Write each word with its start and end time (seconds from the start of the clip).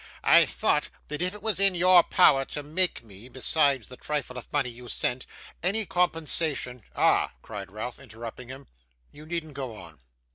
'I 0.23 0.45
thought 0.47 0.89
that 1.09 1.21
if 1.21 1.35
it 1.35 1.43
was 1.43 1.59
in 1.59 1.75
your 1.75 2.01
power 2.01 2.43
to 2.45 2.63
make 2.63 3.03
me, 3.03 3.29
besides 3.29 3.85
the 3.85 3.97
trifle 3.97 4.35
of 4.35 4.51
money 4.51 4.71
you 4.71 4.87
sent, 4.89 5.27
any 5.61 5.85
compensation' 5.85 6.81
'Ah!' 6.95 7.33
cried 7.43 7.69
Ralph, 7.69 7.99
interrupting 7.99 8.47
him. 8.49 8.65
'You 9.11 9.27
needn't 9.27 9.53
go 9.53 9.75
on. 9.75 9.99